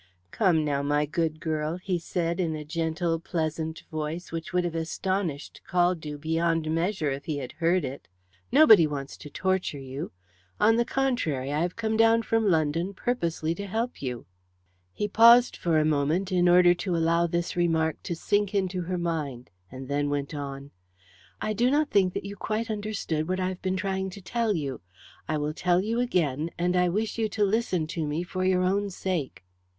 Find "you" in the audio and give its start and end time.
9.77-10.11, 14.01-14.25, 22.25-22.35, 24.55-24.81, 25.79-25.99, 27.19-27.29